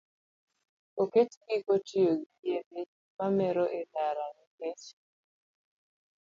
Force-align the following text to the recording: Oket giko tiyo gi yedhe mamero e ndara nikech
Oket 1.01 1.29
giko 1.47 1.75
tiyo 1.87 2.13
gi 2.37 2.47
yedhe 2.53 2.81
mamero 3.17 3.65
e 3.79 3.81
ndara 3.87 4.25
nikech 4.37 4.85